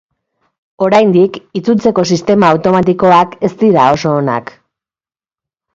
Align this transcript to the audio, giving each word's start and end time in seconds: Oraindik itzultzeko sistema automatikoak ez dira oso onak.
Oraindik 0.85 1.37
itzultzeko 1.61 2.07
sistema 2.15 2.49
automatikoak 2.57 3.37
ez 3.49 3.53
dira 3.65 3.87
oso 3.99 4.19
onak. 4.25 4.53